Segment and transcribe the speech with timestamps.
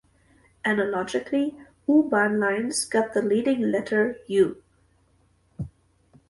[0.65, 1.55] Analogically,
[1.87, 4.59] U-Bahn lines got the leading letter "U".